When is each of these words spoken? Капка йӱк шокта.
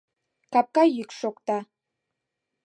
Капка 0.53 0.83
йӱк 0.95 1.09
шокта. 1.19 1.57